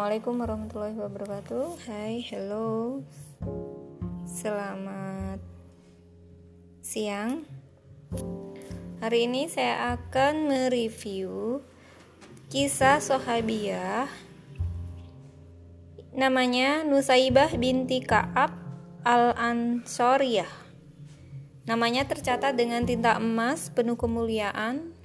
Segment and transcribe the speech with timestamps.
[0.00, 1.66] Assalamualaikum warahmatullahi wabarakatuh.
[1.84, 3.04] Hai, hello.
[4.24, 5.36] Selamat
[6.80, 7.44] siang.
[9.04, 11.60] Hari ini saya akan mereview
[12.48, 14.08] kisah Sohabiyah
[16.16, 18.56] namanya Nusaibah binti Ka'ab
[19.04, 20.48] Al-Ansoriyah.
[21.68, 24.96] Namanya tercatat dengan tinta emas penuh kemuliaan.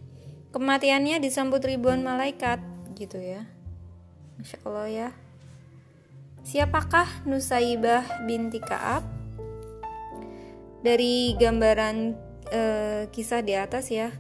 [0.56, 2.64] Kematiannya disambut ribuan malaikat
[2.96, 3.44] gitu ya.
[4.36, 5.10] Masya Allah ya.
[6.46, 9.02] Siapakah Nusaibah binti Kaab?
[10.86, 12.14] Dari gambaran
[12.54, 12.62] e,
[13.10, 14.14] kisah di atas ya,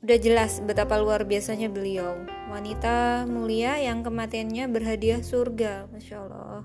[0.00, 2.24] udah jelas betapa luar biasanya beliau.
[2.48, 6.64] Wanita mulia yang kematiannya berhadiah surga, masya Allah.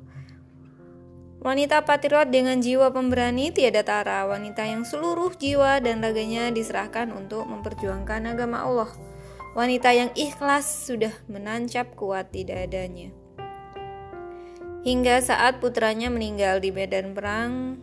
[1.44, 7.44] Wanita patriot dengan jiwa pemberani tiada tara, wanita yang seluruh jiwa dan raganya diserahkan untuk
[7.46, 8.90] memperjuangkan agama Allah
[9.55, 13.07] Wanita yang ikhlas sudah menancap kuat di dadanya.
[14.84, 17.80] Hingga saat putranya meninggal di medan perang,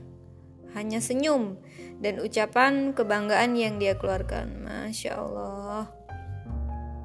[0.77, 1.57] hanya senyum
[2.05, 4.69] dan ucapan kebanggaan yang dia keluarkan.
[4.69, 5.89] Masya Allah.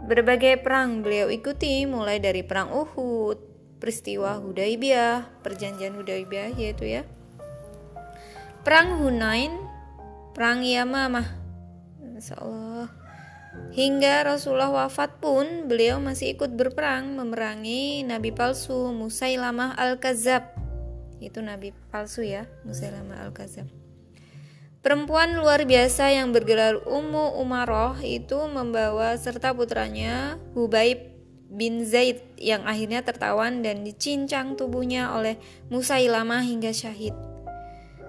[0.03, 3.39] Berbagai perang beliau ikuti, mulai dari perang Uhud,
[3.79, 7.07] peristiwa Hudaibiyah, perjanjian Hudaibiyah yaitu ya.
[8.67, 9.63] Perang Hunain,
[10.35, 11.39] perang Yamamah.
[12.03, 13.06] Masya Allah
[13.73, 20.55] Hingga Rasulullah wafat pun beliau masih ikut berperang memerangi nabi palsu Musailamah al-Kazab.
[21.21, 23.69] Itu nabi palsu ya, Musailamah al-Kazab.
[24.81, 31.11] Perempuan luar biasa yang bergelar Ummu Umaroh itu membawa serta putranya Hubaib
[31.51, 35.35] bin Zaid yang akhirnya tertawan dan dicincang tubuhnya oleh
[35.67, 37.11] Musailamah hingga syahid.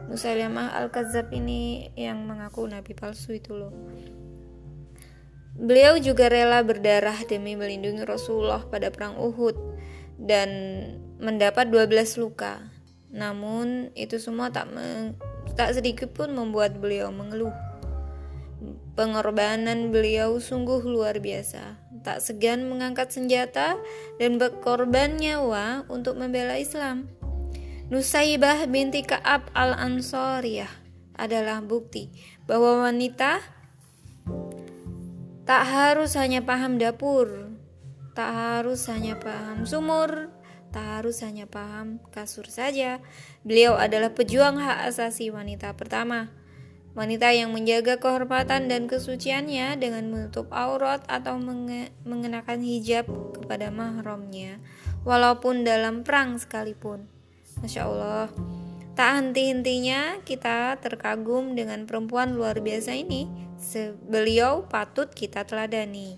[0.08, 3.74] Musailamah al-Kazab ini yang mengaku nabi palsu itu loh.
[5.58, 9.58] Beliau juga rela berdarah demi melindungi Rasulullah pada perang Uhud
[10.14, 10.48] dan
[11.18, 12.62] mendapat 12 luka.
[13.10, 14.70] Namun itu semua tak
[15.58, 17.50] tak sedikit pun membuat beliau mengeluh.
[18.94, 21.78] Pengorbanan beliau sungguh luar biasa.
[22.06, 23.74] Tak segan mengangkat senjata
[24.22, 27.10] dan berkorban nyawa untuk membela Islam.
[27.90, 30.70] Nusaibah binti Ka'ab al-Ansariyah
[31.18, 32.14] adalah bukti
[32.46, 33.57] bahwa wanita
[35.48, 37.48] Tak harus hanya paham dapur,
[38.12, 40.28] tak harus hanya paham sumur,
[40.68, 43.00] tak harus hanya paham kasur saja.
[43.48, 46.28] Beliau adalah pejuang hak asasi wanita pertama.
[46.92, 51.40] Wanita yang menjaga kehormatan dan kesuciannya dengan menutup aurat atau
[52.04, 53.08] mengenakan hijab
[53.40, 54.60] kepada mahramnya,
[55.08, 57.08] walaupun dalam perang sekalipun.
[57.64, 58.28] Masya Allah.
[58.92, 63.47] Tak henti-hentinya kita terkagum dengan perempuan luar biasa ini.
[64.06, 66.14] Beliau patut kita teladani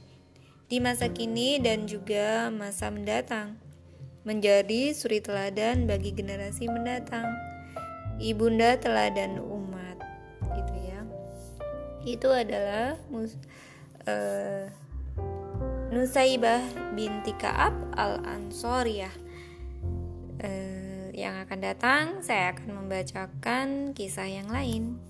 [0.69, 3.56] di masa kini dan juga masa mendatang.
[4.28, 7.33] Menjadi suri teladan bagi generasi mendatang.
[8.21, 9.97] Ibunda teladan umat.
[10.53, 11.00] Gitu ya.
[12.05, 13.41] Itu adalah mus
[14.05, 14.69] uh,
[15.91, 16.62] Nusaibah
[16.93, 19.17] binti Ka'ab al-Ansoriyah.
[20.41, 25.09] Uh, yang akan datang saya akan membacakan kisah yang lain.